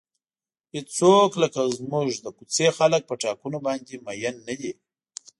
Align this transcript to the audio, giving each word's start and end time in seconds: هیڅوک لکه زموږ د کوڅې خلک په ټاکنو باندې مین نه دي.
هیڅوک 0.75 1.31
لکه 1.43 1.61
زموږ 1.77 2.07
د 2.23 2.25
کوڅې 2.37 2.67
خلک 2.77 3.01
په 3.09 3.15
ټاکنو 3.23 3.57
باندې 3.67 3.93
مین 4.05 4.35
نه 4.47 4.53
دي. 4.59 4.71